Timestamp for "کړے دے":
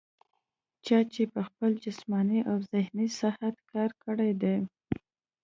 4.03-4.55